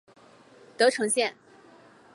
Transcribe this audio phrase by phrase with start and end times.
[0.77, 1.35] 德城线